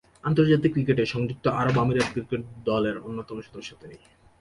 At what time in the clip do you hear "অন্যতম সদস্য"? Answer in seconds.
3.07-3.71